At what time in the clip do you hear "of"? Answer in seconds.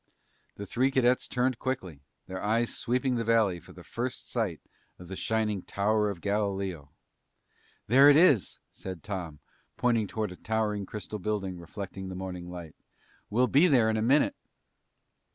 4.97-5.09, 6.09-6.21